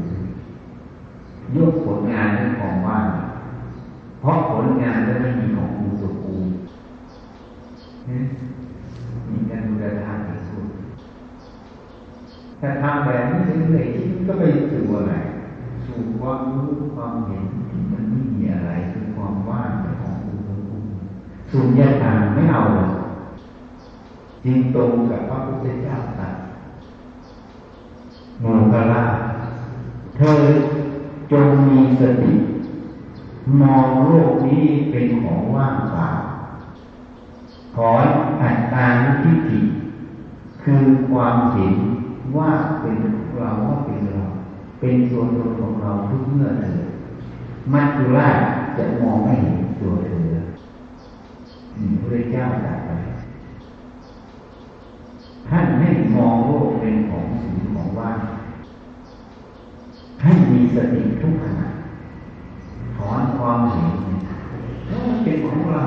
[1.57, 3.07] ยกผลงานให้ของว่าง
[4.21, 6.35] เพราะผลงานก็ไม่มีของครูตัวครู
[9.31, 10.67] มีการดูแลทางที่สุด
[12.59, 15.15] แต่ทำแบบนี้เรื่อยๆที่ก็ไปสู่อะไร
[15.87, 20.79] สู่ความรู้ความเห็นที่มันไม่มีอะไรคือความว่างของครูตัวครู
[21.51, 22.89] สุญญตาไม่เอาเลย
[24.45, 26.35] จริงตรงกับพระพุทธเจ้าตรัส
[28.41, 29.05] โมกลา
[30.17, 30.43] เธอ
[31.33, 32.33] จงมีสติ
[33.61, 36.09] มองโลกนี้เป็นของว่างเปล่า
[37.75, 38.07] ถอน
[38.43, 39.61] อัตตานุทิฏฐิ
[40.63, 41.77] คือความเห็น
[42.37, 42.51] ว่า
[42.81, 42.97] เป็น
[43.37, 44.25] เราว่าเป็นเรา
[44.81, 46.85] เป็นส่วนตนของเราทุกเมื่อเถิด
[47.73, 48.39] มัจจุราช
[48.77, 50.27] จะมองไม่เห็นตัวเธอ
[52.01, 52.91] พระเจ้าตรัสไป
[55.49, 58.19] ท่านให้มองโลกเป็นของสูงของว่าง
[60.23, 61.69] ให้มีสติทุกขณะ
[62.97, 63.89] ถอนความเห็น
[64.91, 65.85] ว่ามันเป็นของเรา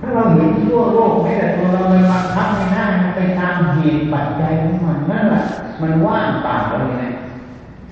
[0.00, 5.42] ถ้าเราเห็นทั่วโลกไม่แต่ตัวเราไปบังคับไม่ได้มันไปตามเหตุปัจจัยของมันนั่นแหละ
[5.82, 7.12] มันว่างเปล่าเลยนะ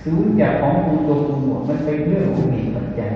[0.03, 3.13] สูญจากของคุณตัวคุณหมดมันเป็นเรื่องของเหตุปัจจัย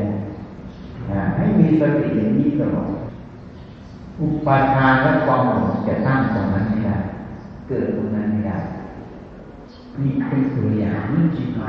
[1.37, 2.90] ให้มีสติอย่างนี้ตลอด
[4.20, 6.96] อุปาทานและความหลงจะตั้งตรงนั้นไม่ได้
[7.68, 8.57] เกิดตรงนั้นไม่ได้
[10.00, 11.64] นี่เป็นตัวอย่างนี่จริงไหม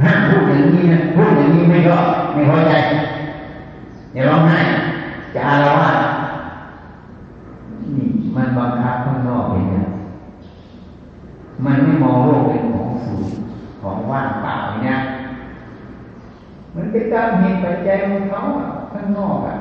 [0.00, 1.96] ถ้าพูดอย่างนี้นะพูดอย่างนี้ไม่ก็
[2.32, 2.72] ไม่พอใจ
[4.12, 4.58] อย่าร้องไห้
[5.34, 5.96] จะอาละวาด
[7.96, 8.06] นี่
[8.36, 9.84] มันบังคับข้างนอกเองนะ
[11.64, 13.24] มันไม่มองโลกเป็นของสูง
[13.80, 14.54] ของว่างเปล่า
[14.84, 14.98] เนี่ย
[16.74, 18.40] มันเป็นตามเหตุปัจจัยของเขา
[18.92, 19.56] ข้างนอกอะ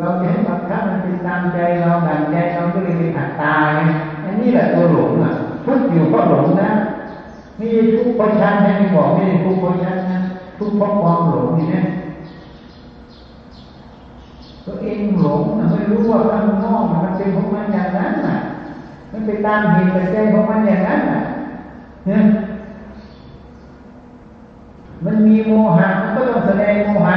[0.00, 3.80] เราจะให้บังคับมันเป็นตามใจเราดังใจเราก็เลยเป็นอัตตาไง
[4.24, 5.32] อันนี้แหละตัวหลงอะ
[5.64, 6.70] ทุกอยู่เพราะหลงนะ
[7.56, 10.18] ไม่ใช่ทุกข์เพราะฉันนะไม่บอกไม่ได้ทุกข์เพราะฉันนะ
[10.58, 11.82] ทุกข์เพราะความหลงนี่นะ
[14.66, 18.36] ตัวเองหลงนะไม่รู้ว่าข้างนอกมันเป็นของมันอย่างนั้นน่ะ
[19.12, 21.20] มันเป็นตามเหตุปัจจัยของมันอย่างนั้นน่ะ
[22.06, 22.24] เนี่ย
[25.04, 27.10] มันมีโมหะมันก็ต้องแสดงโมห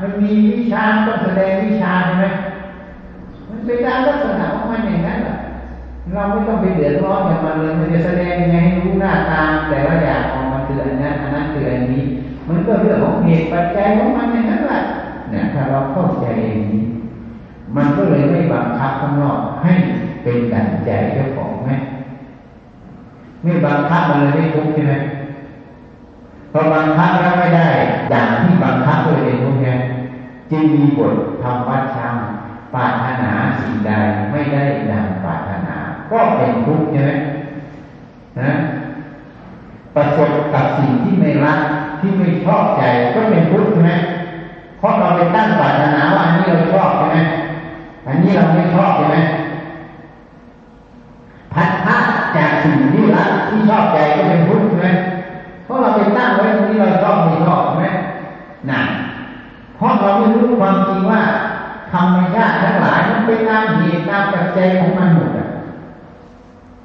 [0.00, 2.26] มันมีวิชาต้องแสดงวิชาใช่ไหม
[3.48, 5.36] มันเป็นตามลักษณะของมันอย่างนั้นแหละ
[6.14, 12.02] เราไม่ต้องไปเดือดร้อนกับมันเลย มันจะแสดงยังไงให้รู้หน้าตาแต่ละอย่างออกมาคืออันนั้นอันนั้นคืออันนี้
[12.48, 14.80] มันก็เรื่องของเหตุปัจจัยของมันอย่างนั้นแหละ
[15.30, 16.82] เนี่ยถ้าเราเข้าใจอย่างนี้
[17.76, 19.72] มันก็เลยไม่บังคับข้างนอกให้
[20.22, 21.70] เป็นดั่งใจเจ้าของไหม
[23.42, 24.94] ไม่บังคับมันเลยไม่ทุกข์ใช่ไหม
[26.56, 27.68] พอบังคับแล้วไม่ได้
[28.10, 29.72] อย่างที่บังคับตัวเองพวกนี้
[30.50, 32.14] จึงมีบททำวัดช้าง
[32.74, 33.92] ปาถนาสิ่งใด
[34.30, 35.76] ไม่ได้ดังปาถนา
[36.10, 37.12] ก็เป็นทุกข์ใช่ไหม
[38.40, 38.52] นะ
[39.94, 41.60] ประสบกับสิ่งที่ไม่รัก
[42.00, 42.82] ที่ไม่ชอบใจ
[43.14, 43.92] ก็เป็นทุกข์ใช่ไหม
[44.78, 47.18] เพราะเราไปตั้งปาถนาว่าอันนี้เราชอบใช่ไหม
[48.06, 49.18] อันนี้เราไม่ชอบใช่ไหม
[51.54, 51.96] พัดพา
[52.36, 54.88] จากสิ่งที่รักที่ชอบใจก็เป็นทุกข์ใช่ไหม
[55.74, 57.86] ราะเราไปตั้งไว้ตรงนี้เราชอบไม่ชอบใช่ไหม
[58.70, 58.86] นั่น
[59.76, 61.22] เพราะเราไม่รู้ความจริงว่า
[61.92, 65.48] ธรรมชาติทั้งหลายมันเป็นตามเหตุตามปัจจัยของมันหมดอะ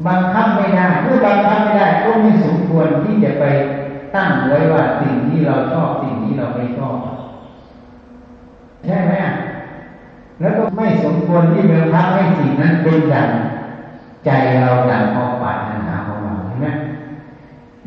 [0.08, 3.43] บังคับไม่ได้เมื่อบังคับไม่ได้ก็ไม่สมควรที่จะไป
[4.15, 6.95] ตั้งไว้ว่าสิ่งที่เราชอบสิ่งที่เราไม่ชอบ
[8.86, 9.13] ใช่ไหม
[10.39, 13.30] แล้วก็ไม่สมควรที่จะพักให้สิ่งนั้นเป็นดัง
[14.25, 14.30] ใจ
[14.62, 15.45] เราดังความป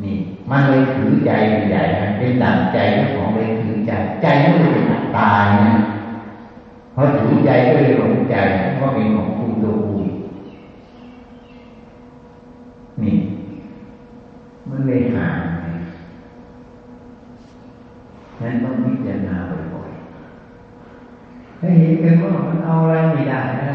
[0.00, 0.14] นี่
[0.50, 1.31] มันเลยถือใจ
[1.68, 2.78] ใหญ่ๆเป็นดังใจ
[3.14, 4.85] ของเลยถือใจ ใจไม่ได้เป็น
[5.18, 5.72] ตายนะ
[6.92, 8.37] เพราะถือใจก็เลยหลงใจ
[8.81, 10.05] ว่าเป็นของคุณตัวคุณ
[13.02, 13.16] นี่
[14.70, 15.38] มันเลยห่าง
[18.42, 19.35] นั้นต้องพิจารณา
[19.74, 23.68] บ่อยๆถ้าเห็นกันว่ามันเอาอะไรไม่ได้แล้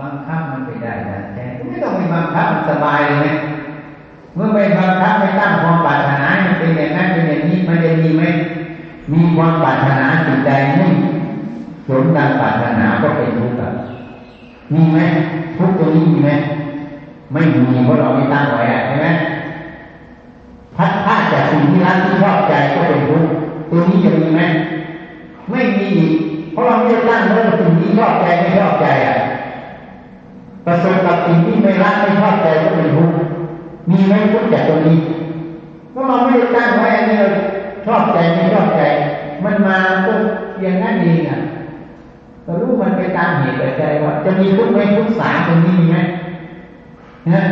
[0.00, 3.30] บังคับมันไปได้แต่แค่ไม่ต้องไปบังคับมันสบายเลย
[4.36, 8.24] เมื่อไปบังคับไปตั้งความปรารถนามันเป็นอย่างนั้นเป็นอย่างนี้มันจะมีไหม
[9.12, 10.88] มีความปรารถนาสิ่งใดไม่
[11.88, 13.58] สมดังปรารถนาก็เป็นทุกข์
[14.74, 14.98] มีไหม
[15.56, 16.30] ทุกข์ตัวนี้มีไหม
[17.32, 19.08] ไม่มีเพราะเราไม่ตั้งไว้ใช่ไหม
[20.76, 23.28] พัดพลาดจากสิ่งที่รักที่ชอบใจก็เป็นทุกข์
[23.70, 24.42] ตัวนี้จะมีไหม
[25.50, 25.90] ไม่มี
[26.52, 29.16] เพราะเราไม่ตั้งเรื่องสิ่งที่ชอบใจไม่ชอบใจอะ
[30.66, 33.14] ประสบกับสิ่งที่ไม่รักไม่ชอบใจก็เป็นทุกข์
[33.90, 34.98] มีไหมทุกข์จกตรงนี้
[35.90, 37.18] เพราะเราไม่ได้ตั้งไว้อันนี้
[37.86, 38.82] ชอบใจไม่ชอบใจ
[39.44, 40.12] มันมาก็
[40.60, 41.38] อย่างนั้นเองอะ
[42.44, 45.98] เรารู้มันไปตามเหตุปัจจัยว่า จะมีทุกข์ไหมทุกข์สามตรงนี้มีไหม
[47.30, 47.42] นะ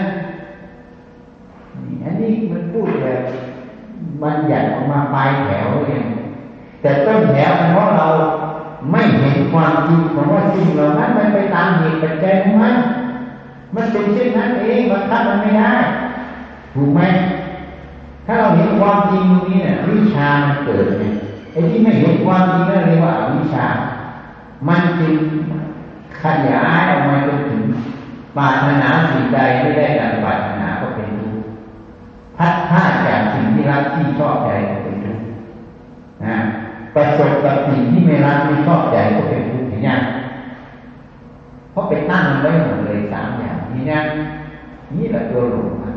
[2.03, 3.20] อันนี้มันพูดแบบ
[4.23, 6.05] บัญญัติออกมาปลายแถวเอง
[6.81, 8.07] แต่ต้นแถวเพราะเรา
[8.92, 12.75] ไม่เห็นความจริงของว่าจริงเหล่านั้นมันไปตามเหตุปัจจัยของมัน
[13.75, 15.75] มันเป็นเช่นนั้นเองบังคับมันไม่ได้
[16.75, 17.01] ถูกไหม
[18.27, 21.15] ถ้าเราเห็นความจริงตรงนี้เนี่ยวิชามันเกิดเนี่ย
[21.53, 23.67] ไอ้ที่ไม่เห็นความจริงนั่นเรียกว่าวิชา
[24.69, 25.15] มันจึง
[26.23, 27.63] ขยายออกมาจนถึง
[28.37, 31.41] ปาถนาสิ่งใดไม่ได้ดังปาถนาก็เป็นทุกข์
[32.37, 35.25] พัดพลาจากสิ่งที่รักที่ชอบใจก็เป็นทุกข์
[36.25, 36.37] นะ
[36.95, 40.01] ประสบกับสิ่งที่ไม่รักไม่ชอบใจก็เป็นทุกข์เห็นยัง
[41.71, 44.01] เพราะไปตั้งมันไว้หมดเลยสามอย่างนี้นะ
[44.97, 45.93] นี่แหละตัวหลงนะ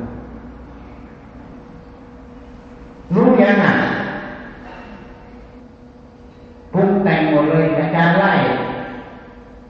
[3.15, 3.73] รู้ยังอะ
[6.73, 8.31] ปรุงแต่งหมดเลยอาจารย์ไล่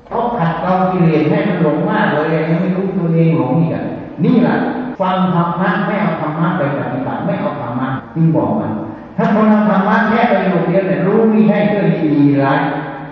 [0.07, 3.83] เขาขัดเกลากิเลสให้มันหลงมากเลยยังไม่รู้ตัวเองหลงอีกอะ
[4.25, 4.55] นี่แหละ
[4.99, 8.71] ฟังธรรมะไม่เอาธรรมะไปปฏิบัติไม่เอาธรรมะจึงบอกมัน
[9.17, 12.61] ถ้าคนเอาธรรมะแค่ไปหลงเดียวเนี่ยรู้ไม่ใช่เพื่อดีดีร้าย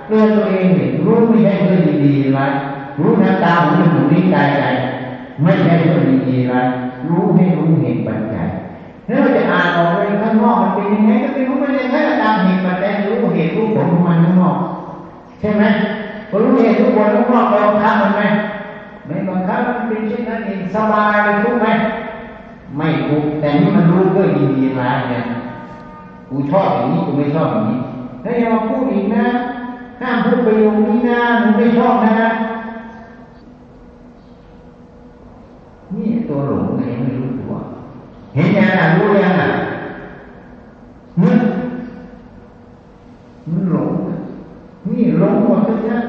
[0.06, 2.52] เพื่อตัวเองเห็นรู้ไม่ใช่เพื่อดีดีร้าย
[3.00, 4.64] รู้หน้าตาหูจมูกนิ้วกายใจ
[5.44, 6.68] ไม่ใช่เพื่อดีดีร้าย
[7.10, 8.48] รู้ให้รู้เห็นปัจจัย
[9.08, 14.58] เราจะอ่านออกเลยข้างนอกมันเป็นยังไงก็เป็นรู้ไมันยังไงตามเหตุปัจจัยรู้เหตุรู้ผลของมันข้างนอก
[15.39, 15.63] ใช่ไหม
[16.30, 18.22] พอรู้เหตุรู้ผลข้างนอกเราทำมันไหม
[19.06, 21.68] ไม่บังคับมันเป็นเช่นนั้นเองสบายเลยทุกไหม
[22.78, 25.24] ไม่ทุกแต่นี่มันรู้ด้วยดีดีร้ายเนี่ย
[26.30, 27.80] กูชอบอย่างนี้กูไม่ชอบอย่างนี้
[28.22, 29.26] แล้วอย่ามาพูดอีกนะ
[30.02, 32.15] ห้ามพูดประโยคนี้นะมึงไม่ชอบนะ
[35.96, 37.35] นี่ตัวหลงเองไม่รู้
[38.36, 39.50] เห็นยังอะรู้ยังอะ
[41.21, 41.38] มึง
[43.50, 43.89] มันหลง
[44.91, 46.00] นี่หลงหมดเลยนะ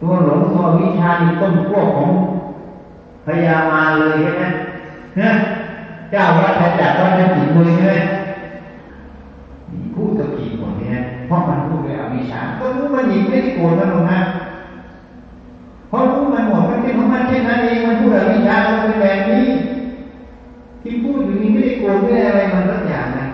[0.00, 2.10] ตัวหลงตัววิชานี่ต้นขั้วของ
[3.26, 4.42] พยามาเลยใช่ไหม
[5.16, 5.32] เนี่ย
[6.10, 7.94] เจ้าวัดจักรวัดจิตมือใช่ไหม
[9.94, 10.96] พูดกับผิดหมดเนี่ย
[11.26, 14.18] เพราะมันพูดด้วยอวิชชาก็รู้มันหยิบไม่ได้โกรธมันหรอกนะ
[15.88, 19.46] เพราะรู้มันหมดมันเป็นของมันเช่นนั้นเองมันพูดอวิชชามันเป็นแบบนี้
[20.86, 23.26] ที่พูดอยู่นี้ไม่ได้โกรธไม่ได้อะไรมันสักอย่างนะ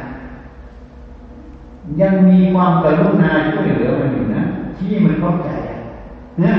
[2.01, 4.43] ยังมีความกรุณาช่วยเหลือมันอยู่นะ
[4.77, 5.51] ที่มันเข้าใจ
[6.41, 6.55] เนี่ย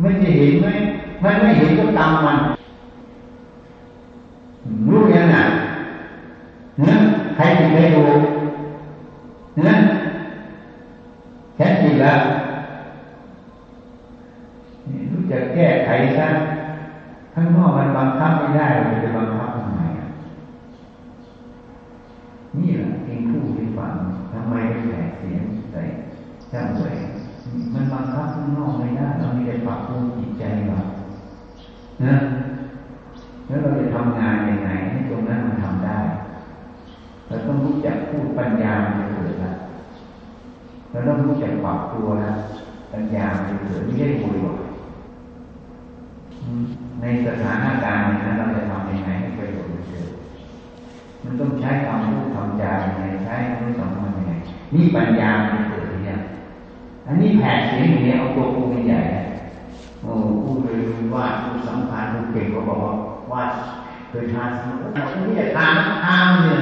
[0.00, 0.66] ไม่จะเห็นไหม
[1.22, 2.38] มันไม่เห็นก็ตามมัน
[4.88, 5.36] รู้ยังไง
[6.80, 6.96] เนี่ย
[7.36, 8.20] ใครผิดใครถูก
[9.56, 9.76] เนี่ย
[11.54, 12.20] แค่ผิดแล้ว
[15.12, 16.28] รู้จักแก้ไขซะ
[17.34, 19.80] ข้างนอกมันบังคับไม่ได้เราจะบังคับทำไม
[22.58, 23.94] นี่แหละเองพูดให้ฟัง
[24.32, 25.82] ทำไมไม่แผเสียงใส่
[26.50, 26.94] ช่างสวย
[27.72, 30.80] มันบังคับข้างนอกไม่ได้เรามีแต่ปรับปรุงจิตใจเรา
[32.04, 32.14] นะ
[33.46, 35.98] แล้วเราจะทำงานยังไงให้ตรงนั้นมันทำได้
[37.28, 39.54] เราต้องรู้จักพูดปัญญามันจะเกิดแล้ว
[40.90, 42.32] เราต้องรู้จักปรับตัวนะ
[42.92, 44.60] ปัญญามันจะเกิดไม่ใช่โวยวาย
[47.00, 50.08] ในสถานการณ์นั้นเราจะทำยังไงให้ประโยชน์มันเกิด
[51.24, 54.32] มันต้องใช้คำพูดคำจาอย่างไรใช้คำสอนมันยังไง
[54.74, 56.20] นี่ปัญญามันเกิดหรือยัง
[57.06, 59.00] อันนี้แผดเสียงอย่างนี้เอาตัวกูเป็นใหญ่
[60.02, 60.78] โอ้พูดเลย
[61.14, 62.94] ว่าพูดสำคัญพูดเก่งก็บอกว่า
[63.32, 63.42] ว่า
[64.08, 66.60] เคยทานสมุนไพรไม่จะทานทานเนี่ย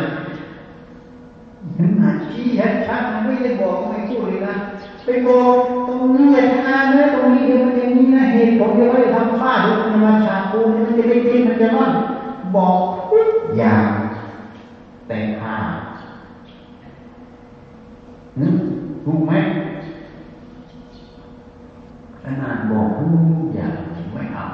[1.76, 2.46] ถึงหาชี้
[2.87, 4.55] ชัดๆไม่ได้บอกไม่พูดเลยนะ
[5.05, 5.55] ไปบอก
[5.88, 11.93] ตรงนี้อย่าทานนะตรงนี้เดี๋ยวมันอย่างนี้นะเหตุผลเดี๋ยวเราจะทำฝ้าเดี๋ยวมันมาฉาบปูนมันจะไม่ดีมันจะร่อน
[12.57, 12.78] บอก
[13.59, 13.86] อย่าง
[15.09, 15.57] แต่ค่า
[19.05, 19.32] ถูกไหม
[22.41, 23.74] นาดบอกทุกอย่าง
[24.14, 24.45] ไม่เอา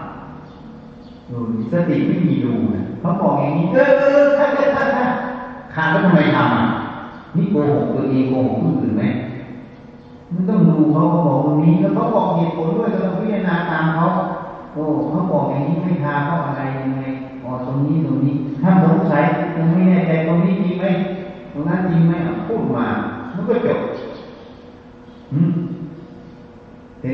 [1.31, 1.39] ดู
[1.73, 5.05] สติไม่มีดูนะเขาบอกอย่างนี้ เออเออถ้าถ้าถ้าถ้า
[5.75, 6.65] ขาดแล้วทำไมทำอะ
[7.37, 9.05] นี่โกหกตัวเองโกหกคนอื่นไหม
[10.33, 14.07] มันต้องดูเขาเขาบอกตรงนี้แล้วเขาบอกเหตุผลด้วยเราต้องพิจารณาตามเขา
[14.73, 17.01] โอ้เขาบอกอย่างนี้ไม่ทาเขาอะไรยังไง
[17.43, 19.25] อ๋อตรงนี้ตรงนี้ ถ้าสงสัย
[19.57, 20.87] ยังไม่แน่ใจตรงนี้จริงไหม
[21.53, 22.13] ตรงนั้นจริงไหม
[22.47, 22.87] พูดมา
[23.35, 23.79] มันก็จบ
[25.31, 25.76] เส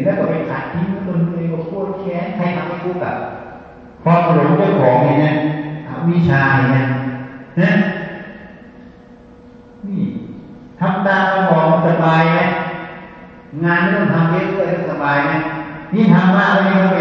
[0.07, 3.15] ร็จแล้วก็ไปขัดทิ้งคนเองก็พูดแค้นใครทำให้กูกับ
[4.03, 5.35] พอหลงเจ้าของเนี่ย
[6.09, 6.87] วิชาเนี่ย
[7.61, 7.71] นะ
[9.87, 10.03] นี่
[10.81, 12.39] ทำตามมาบอกสบายไหม
[13.65, 15.31] งานไม่ต้องทำเยอะด้วยสบายไหม
[15.95, 16.99] นี่ทำมากเลยเขาไป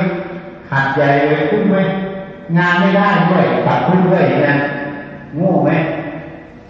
[0.70, 1.78] ขัดใจเลยคุ้มไหม
[2.58, 4.56] งานไม่ได้ด้วยตัดทุนด้วยนะ
[5.36, 5.72] โง่ไหม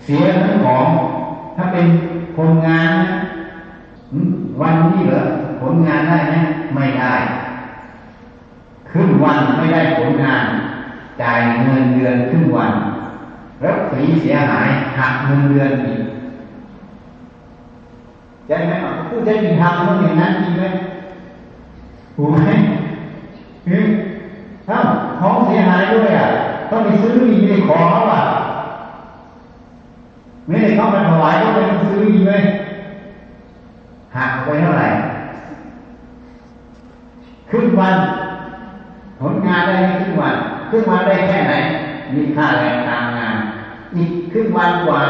[0.04, 0.86] เสียทั้งของ
[1.56, 1.86] ถ้าเป็น
[2.38, 3.12] คนงานนะ
[4.62, 5.22] วันนี้เหรอ
[5.62, 6.36] ผลงานได้ไหม
[6.76, 7.14] ไม่ได้
[8.92, 10.44] ครึ่งวันไม่ได้ผลงาน
[11.22, 12.72] จ่ายเงินเดือนครึ่งวัน
[13.62, 14.68] แล้วสีเสียหาย
[15.00, 16.00] หักเงินเดือนอีก
[18.48, 18.72] ใช่ไหม
[19.10, 20.64] ผู้ใช้ดีทำต้องอย่างนั้นจริงไหม
[22.16, 22.40] ถูกไหม
[24.68, 24.78] ถ้า
[25.20, 26.28] ของเสียหายด้วยอะ
[26.72, 28.22] ต้องไปซื้ออีกไม่ได้ขอเขาอะ
[30.48, 32.42] ไม่ได้เข้ามาถวายก็ไปซื้ออีกเลย
[34.18, 34.88] หักไปเท่าไหร่
[37.52, 37.96] ครึ่งวัน
[39.20, 40.36] ผลงานได้ครึ่งวัน
[40.70, 41.54] ครึ่งวันได้แค่ไหน
[42.14, 43.36] มีค่าแรงตามงาน
[43.96, 45.02] อีกครึ่งวันกว่า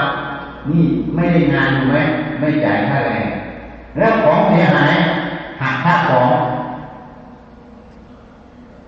[0.70, 0.84] นี่
[1.16, 1.98] ไม่ได้งานถูกไหม
[2.40, 3.28] ไม่จ่ายค่าแรง
[3.98, 4.94] แล้วของเสียหาย
[5.62, 6.30] หักค่าของ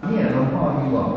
[0.04, 1.10] นี่หลวงพ่อที่บอก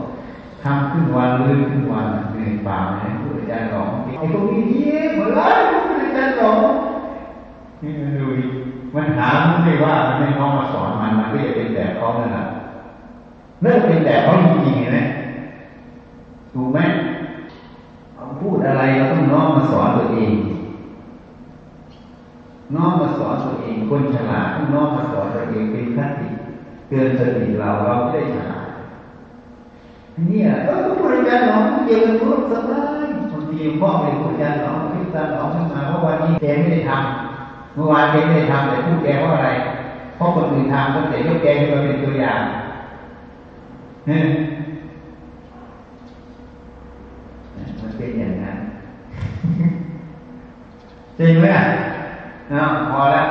[0.63, 6.61] ทำครึ่งวันลืมครึ่งวันเหนื่อยเปล่านะผู้อาจารย์หลงไอ้ตรงนี้เยี่ยมเลยผู้อาจารย์หลง
[7.83, 7.93] นี่
[8.97, 12.45] มันดูดิมันไม่ว่ามันไม่น้องมาสอนมันมันก็จะเป็นแบบเขานั่นแหละ
[13.63, 15.05] เลิกเป็นแบบเขาจริงๆนะ
[16.53, 16.79] ถูกไหม
[18.41, 20.33] พูดอะไรเราต้องน้อมมาสอนตัวเอง
[22.75, 26.29] น้อมมาสอนตัวเอง คนฉลาดต้องน้อมมาสอนตัวเองเป็นคติ
[26.89, 28.67] เตือนสติเราเราไม่ได้ฉลาด
[30.27, 37.26] เนี่ยเออผู้อาจารย์หลงเกี่ยวกับรู้สบายบางทีพ่อเป็นผู้อาจารย์หลงพิจารณาหลงขึ้นมาเพราะวันนี้แกไม่ได้ทำ
[37.77, 39.49] เมื่อวานแกไม่ได้ทำแต่พูดแกว่าอะไร
[40.15, 42.41] เพราะคนอื่นทำก็แต่ยกแกขึ้นมาเป็นตัวอย่าง
[44.09, 44.27] เนี่ย
[47.83, 48.57] มันเป็นอย่างนั้น
[51.19, 51.65] จริงไหมอะ
[52.89, 53.27] พอแล้ว